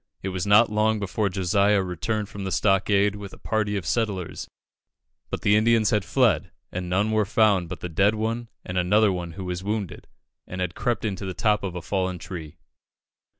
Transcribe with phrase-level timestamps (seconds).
[0.23, 4.49] It was not long before Josiah returned from the stockade with a party of settlers;
[5.29, 9.11] but the Indians had fled, and none were found but the dead one, and another
[9.11, 10.07] who was wounded,
[10.47, 12.57] and had crept into the top of a fallen tree.